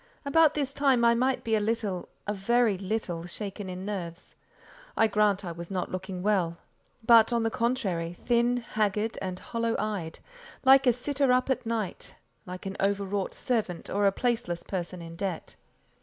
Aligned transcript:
About 0.25 0.53
this 0.55 0.73
time 0.73 1.05
I 1.05 1.13
might 1.13 1.43
be 1.43 1.53
a 1.53 1.59
little—a 1.59 2.33
very 2.33 2.75
little—shaken 2.75 3.69
in 3.69 3.85
nerves. 3.85 4.35
I 4.97 5.05
grant 5.05 5.45
I 5.45 5.51
was 5.51 5.69
not 5.69 5.91
looking 5.91 6.23
well, 6.23 6.57
but, 7.05 7.31
on 7.31 7.43
the 7.43 7.51
contrary, 7.51 8.13
thin, 8.23 8.57
haggard, 8.57 9.19
and 9.21 9.37
hollow 9.37 9.75
eyed; 9.77 10.17
like 10.65 10.87
a 10.87 10.91
sitter 10.93 11.31
up 11.31 11.51
at 11.51 11.67
night, 11.67 12.15
like 12.47 12.65
an 12.65 12.77
overwrought 12.79 13.35
servant, 13.35 13.91
or 13.91 14.07
a 14.07 14.11
placeless 14.11 14.65
person 14.67 15.03
in 15.03 15.15
debt. 15.15 15.53